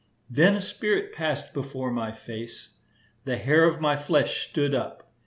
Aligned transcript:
Then 0.31 0.55
a 0.55 0.61
spirit 0.61 1.13
passed 1.13 1.53
before 1.53 1.91
my 1.91 2.11
face; 2.11 2.69
the 3.25 3.37
hair 3.37 3.65
of 3.65 3.79
my 3.79 3.95
flesh 3.95 4.47
stood 4.49 4.73
up. 4.73 5.13